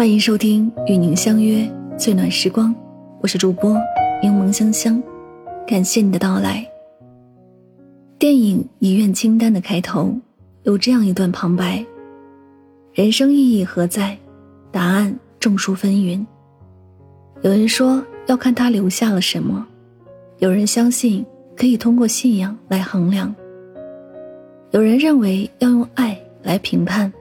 [0.00, 2.74] 欢迎收听与您相约最暖时光，
[3.20, 3.76] 我是主播
[4.22, 5.02] 柠檬香香，
[5.66, 6.66] 感谢你的到来。
[8.18, 10.16] 电影《遗愿清单》的开头
[10.62, 11.84] 有这样一段旁白
[12.94, 14.16] ：“人生意义何在？
[14.72, 16.24] 答案众说纷纭。
[17.42, 19.66] 有人说要看他留下了什么，
[20.38, 21.22] 有人相信
[21.54, 23.34] 可以通过信仰来衡量，
[24.70, 27.12] 有人认为要用爱来评判，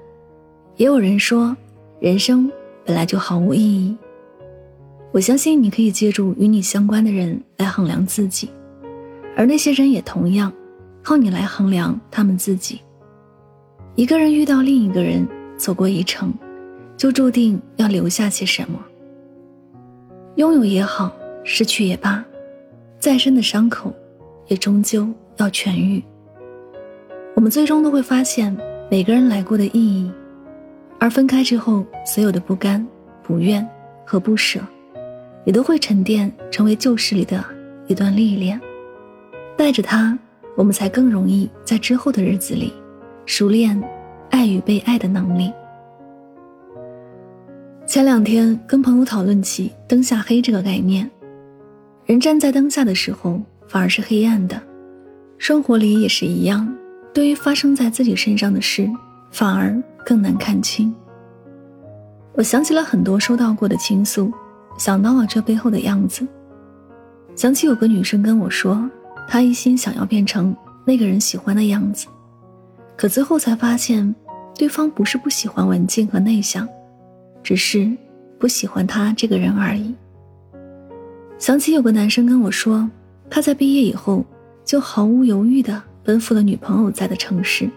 [0.77, 1.54] 也有人说
[2.00, 2.50] 人生。”
[2.89, 3.95] 本来就毫无意义。
[5.11, 8.49] 我相信你可以借助与你相关的人来衡量自己，
[9.38, 10.52] 而那些人也同样
[11.03, 12.81] 靠你来衡量他们自己。
[13.93, 16.34] 一个人遇到另一个人，走过一程，
[16.98, 18.84] 就注定要留下些什么。
[20.37, 22.26] 拥有也好，失去也罢，
[22.98, 23.93] 再深的伤口，
[24.48, 26.03] 也终究要痊愈。
[27.35, 28.57] 我们最终都会发现
[28.90, 30.12] 每个人来过的意义。
[30.99, 32.85] 而分开之后，所有的不甘、
[33.24, 33.65] 不愿
[34.05, 34.60] 和不舍，
[35.46, 37.43] 也都会沉淀成为旧事里的
[37.87, 38.60] 一段历练。
[39.55, 40.18] 带着它，
[40.57, 42.74] 我们才更容易在之后的日子里，
[43.26, 43.82] 熟练
[44.29, 45.51] 爱与被爱的能力。
[47.85, 51.09] 前两天跟朋友讨论起“灯下黑”这个概念，
[52.05, 54.62] 人站在灯下的时候，反而是黑暗的。
[55.37, 56.71] 生活里也是一样，
[57.13, 58.90] 对于发生在自己身上的事，
[59.31, 59.81] 反而。
[60.10, 60.91] 更难看清。
[62.34, 64.34] 我想起了很多收到过的倾诉，
[64.75, 66.28] 想到了这背后的样子。
[67.35, 68.90] 想起有个女生跟我说，
[69.28, 72.07] 她一心想要变成那个人喜欢的样子，
[72.97, 74.16] 可最后才发现，
[74.57, 76.68] 对方不是不喜欢文静和内向，
[77.44, 77.96] 只是
[78.40, 79.94] 不喜欢他这个人而已。
[81.38, 82.90] 想起有个男生跟我说，
[83.30, 84.25] 他在毕业以后
[84.66, 87.69] 就毫无犹豫地奔赴了女朋友在的城市。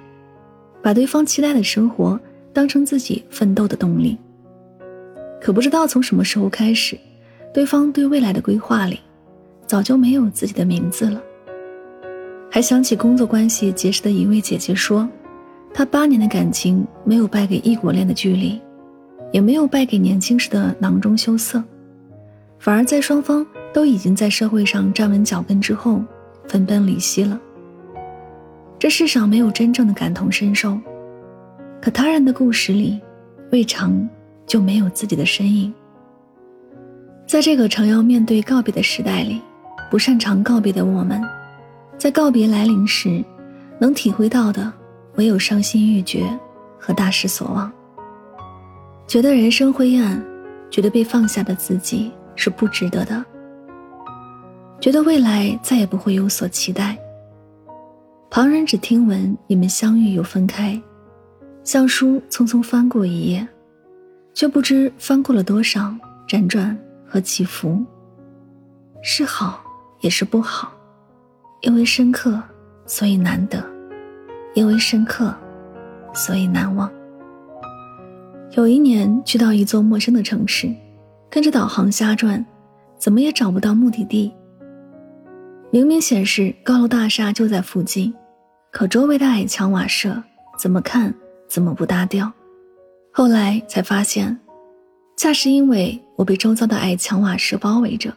[0.82, 2.18] 把对方期待的生活
[2.52, 4.18] 当成自己奋斗的动力，
[5.40, 6.98] 可不知道从什么时候开始，
[7.54, 8.98] 对方对未来的规划里，
[9.66, 11.22] 早就没有自己的名字了。
[12.50, 15.08] 还想起工作关系结识的一位姐姐说，
[15.72, 18.60] 她八年的感情没有败给异国恋的距离，
[19.32, 21.62] 也没有败给年轻时的囊中羞涩，
[22.58, 26.02] 反而在双方都已经在社会上站稳脚跟之后，
[26.46, 27.40] 分崩离析了。
[28.82, 30.76] 这世上没有真正的感同身受，
[31.80, 33.00] 可他人的故事里，
[33.52, 34.08] 未尝
[34.44, 35.72] 就没有自己的身影。
[37.24, 39.40] 在这个常要面对告别的时代里，
[39.88, 41.22] 不擅长告别的我们，
[41.96, 43.24] 在告别来临时，
[43.78, 44.72] 能体会到的
[45.14, 46.26] 唯有伤心欲绝
[46.76, 47.70] 和大失所望。
[49.06, 50.20] 觉得人生灰暗，
[50.72, 53.24] 觉得被放下的自己是不值得的，
[54.80, 56.98] 觉得未来再也不会有所期待。
[58.34, 60.80] 旁人只听闻你们相遇又分开，
[61.64, 63.46] 像书匆匆翻过一页，
[64.32, 65.94] 却不知翻过了多少
[66.26, 66.74] 辗转
[67.06, 67.84] 和起伏。
[69.02, 69.62] 是好
[70.00, 70.72] 也是不好，
[71.60, 72.42] 因为深刻，
[72.86, 73.58] 所以难得；
[74.54, 75.36] 因为深刻，
[76.14, 76.90] 所以难忘。
[78.52, 80.74] 有一年去到一座陌生的城市，
[81.28, 82.42] 跟着导航瞎转，
[82.96, 84.32] 怎么也找不到目的地。
[85.70, 88.14] 明明显示高楼大厦就在附近。
[88.72, 90.20] 可周围的矮墙瓦舍，
[90.58, 91.14] 怎么看
[91.46, 92.32] 怎么不搭调。
[93.12, 94.36] 后来才发现，
[95.14, 98.10] 恰是因为我被周遭的矮墙瓦舍包围着，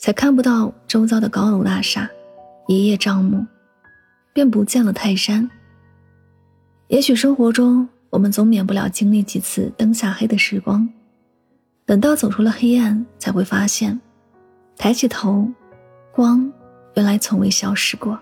[0.00, 2.10] 才看不到周遭的高楼大厦。
[2.68, 3.44] 一叶障目，
[4.32, 5.48] 便不见了泰山。
[6.88, 10.88] 也许生活中，我们总免不了经历几次灯下黑的时光。
[11.84, 14.00] 等到走出了黑暗，才会发现，
[14.78, 15.46] 抬起头，
[16.12, 16.50] 光
[16.94, 18.18] 原来从未消失过。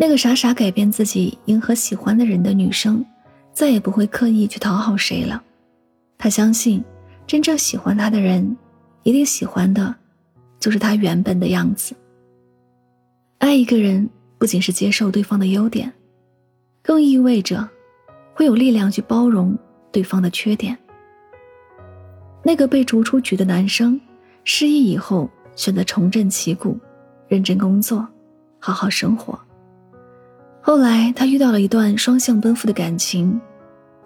[0.00, 3.04] 那个傻傻改变自己迎合喜欢的人的女生，
[3.52, 5.42] 再也不会刻意去讨好谁了。
[6.16, 6.82] 她相信，
[7.26, 8.56] 真正喜欢她的人，
[9.02, 9.92] 一定喜欢的，
[10.60, 11.96] 就是她原本的样子。
[13.38, 15.92] 爱一个人，不仅是接受对方的优点，
[16.80, 17.68] 更意味着，
[18.34, 19.58] 会有力量去包容
[19.90, 20.78] 对方的缺点。
[22.44, 24.00] 那个被逐出局的男生，
[24.44, 26.78] 失忆以后选择重振旗鼓，
[27.26, 28.06] 认真工作，
[28.60, 29.36] 好好生活。
[30.68, 33.40] 后来，他遇到了一段双向奔赴的感情，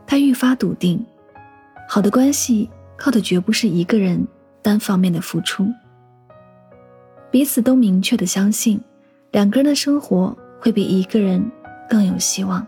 [0.07, 1.05] 他愈发笃定，
[1.89, 4.25] 好的关系靠的绝不是一个人
[4.63, 5.67] 单方面的付出，
[7.33, 8.81] 彼此都明确的相信，
[9.33, 11.45] 两个人的生活会比一个人
[11.91, 12.65] 更有希望，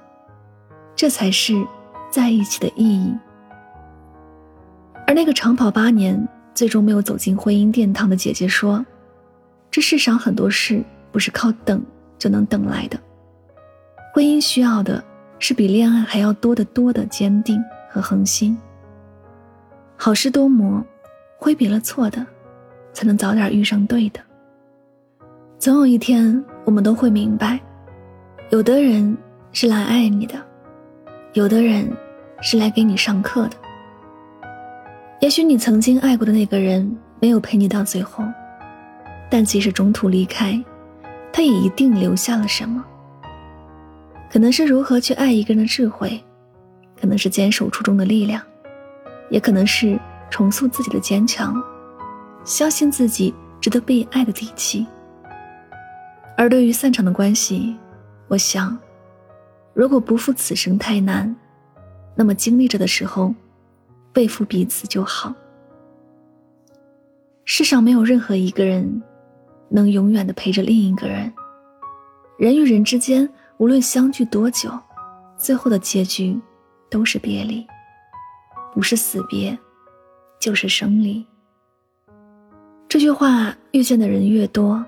[0.96, 1.64] 这才是
[2.11, 3.14] 在一起的意义。
[5.06, 8.85] 而那个长跑八年，最终没有走进婚姻殿堂的姐姐说
[9.70, 10.82] ：“这世上很多事
[11.12, 11.81] 不是靠等
[12.19, 12.99] 就能等来的。”
[14.15, 15.03] 婚姻需要的
[15.41, 18.57] 是比恋爱还要多得多的坚定和恒心。
[19.97, 20.81] 好事多磨，
[21.37, 22.25] 挥别了错的，
[22.93, 24.21] 才能早点遇上对的。
[25.59, 27.59] 总有一天，我们都会明白，
[28.51, 29.19] 有的人
[29.51, 30.37] 是来爱你的，
[31.33, 31.91] 有的人
[32.41, 33.57] 是来给你上课的。
[35.19, 38.23] 也许你曾经爱过的那个人没有陪你到最后，
[39.29, 40.65] 但即使中途离开，
[41.33, 42.85] 他也一定留下了什么。
[44.35, 46.21] 可能是如何去爱一个人的智慧，
[47.01, 48.43] 可能是坚守初衷的力量，
[49.31, 49.97] 也可能是
[50.29, 51.63] 重塑自己的坚强，
[52.43, 54.85] 相信自己值得被爱的底气。
[56.37, 57.77] 而对于散场的关系，
[58.27, 58.77] 我想，
[59.73, 61.33] 如果不负此生太难，
[62.17, 63.33] 那么经历着的时候。
[64.13, 65.35] 背负彼此就好。
[67.45, 69.03] 世上没有任何一个人
[69.69, 71.33] 能永远的陪着另一个人。
[72.39, 73.29] 人与人之间，
[73.65, 74.79] 无论相聚多久，
[75.39, 76.39] 最后的结局
[76.91, 77.67] 都是别离，
[78.75, 79.59] 不是死别，
[80.39, 81.25] 就是生离。
[82.87, 84.85] 这句话，遇见的人越多，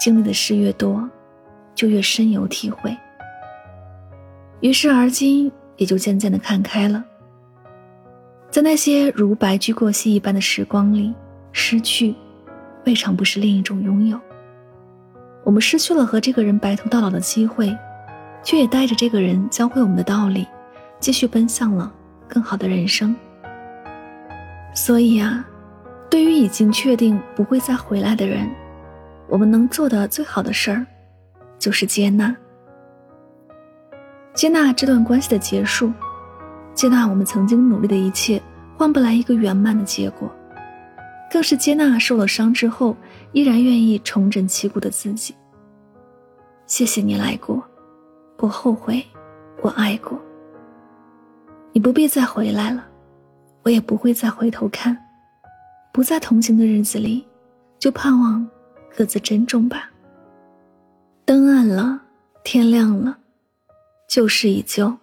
[0.00, 1.08] 经历的事越多，
[1.76, 2.92] 就越深有体会。
[4.62, 7.04] 于是，而今也就渐渐的看开了。
[8.50, 11.14] 在那些如白驹过隙一般的时光里，
[11.52, 12.16] 失去，
[12.84, 14.18] 未尝不是另一种拥有。
[15.44, 17.72] 我们失去了和这个人白头到老的机会，
[18.48, 20.46] 却也带着这个人教会我们的道理，
[20.98, 21.92] 继续奔向了
[22.26, 23.14] 更好的人生。
[24.74, 25.46] 所以啊，
[26.08, 28.48] 对于已经确定不会再回来的人，
[29.28, 30.86] 我们能做的最好的事儿，
[31.58, 32.34] 就是接纳，
[34.32, 35.92] 接纳这段关系的结束。
[36.72, 38.40] 接纳我们曾经努力的一切
[38.78, 40.26] 换不来一个圆满的结果，
[41.30, 42.96] 更是接纳受了伤之后
[43.32, 45.34] 依然愿意重整旗鼓的自己。
[46.66, 47.62] 谢谢你来过，
[48.38, 49.04] 不后悔，
[49.60, 50.16] 我爱过。
[51.72, 52.86] 你不必再回来了，
[53.64, 54.96] 我也不会再回头看。
[55.92, 57.26] 不再同行的日子里，
[57.80, 58.48] 就盼望
[58.96, 59.90] 各自珍重吧。
[61.24, 62.00] 灯暗了，
[62.44, 63.18] 天亮了，
[64.08, 64.96] 旧事已旧。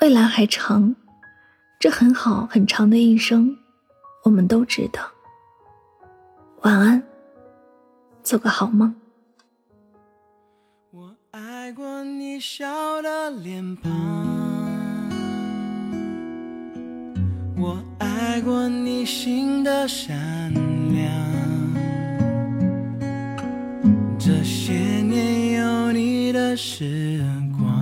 [0.00, 0.92] 未来还长，
[1.78, 3.56] 这很好，很长的一生，
[4.24, 5.02] 我们都知道。
[6.62, 7.00] 晚安，
[8.24, 8.92] 做个好梦。
[11.70, 12.66] 爱过你笑
[13.00, 13.92] 的脸庞，
[17.56, 20.52] 我爱过你心的善
[20.92, 21.08] 良，
[24.18, 27.24] 这些年有你的时
[27.56, 27.72] 光，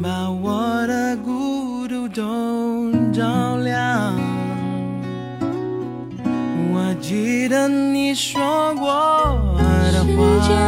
[0.00, 4.14] 把我的孤独都照亮。
[6.70, 8.86] 我记得你说过
[9.90, 10.67] 的话，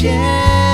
[0.00, 0.67] 见。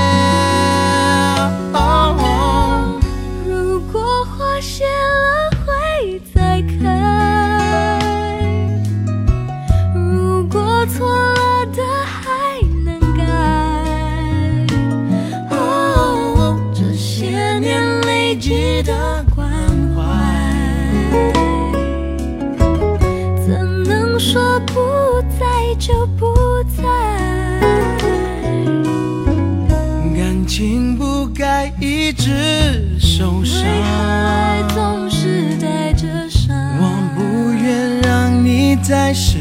[38.87, 39.39] 再失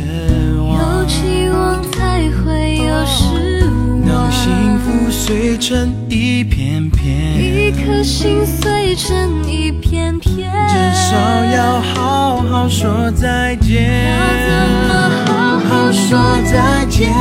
[0.57, 1.07] 望有望。
[1.07, 4.07] 期望才会有失望。
[4.07, 10.75] 当幸福碎成一片片，一颗心碎成一片片，至
[11.09, 14.05] 少要好好说再见。
[14.09, 14.51] 要怎
[14.87, 14.91] 么
[15.25, 16.17] 好好说
[16.49, 17.11] 再见？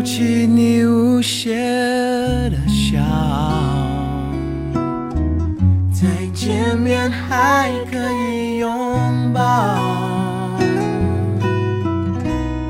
[0.00, 1.54] 别丢弃你无邪
[2.48, 2.98] 的笑，
[5.92, 9.42] 再见面还可以拥抱。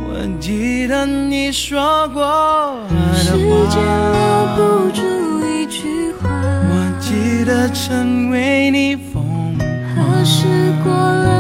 [0.09, 2.77] 我记得你说过
[3.15, 5.01] 时的间留话，不住
[5.47, 6.29] 一句话。
[6.33, 9.57] 我记得曾为你风
[9.95, 10.47] 何时
[10.83, 11.40] 过了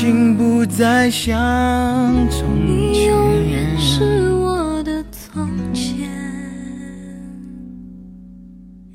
[0.00, 1.36] 经不再像
[2.30, 6.08] 从前你永远，是我的从前。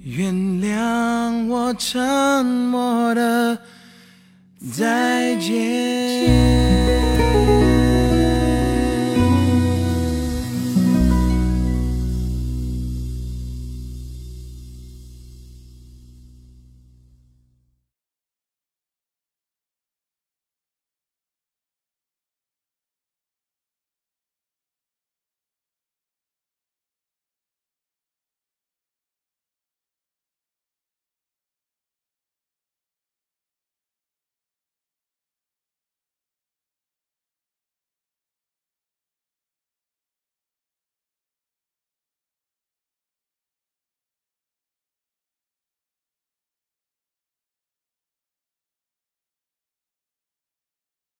[0.02, 3.56] 原谅我沉默的
[4.74, 6.05] 再见。